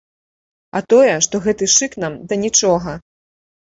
[0.79, 3.01] А тое, што гэты шык нам да нічога.